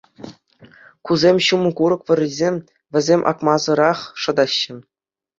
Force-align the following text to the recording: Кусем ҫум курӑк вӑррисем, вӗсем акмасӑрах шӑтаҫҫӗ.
Кусем 1.09 1.37
ҫум 1.47 1.63
курӑк 1.79 2.01
вӑррисем, 2.07 2.55
вӗсем 2.97 3.21
акмасӑрах 3.33 3.99
шӑтаҫҫӗ. 4.23 4.75